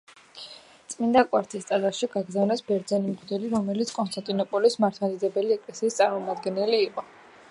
[0.93, 7.09] წმინდა კვართის ტაძარში გაგზავნეს ბერძენი მღვდელი, რომელიც კონსტანტინოპოლის მართლმადიდებელი ეკლესიის წარმომადგენელი იყო.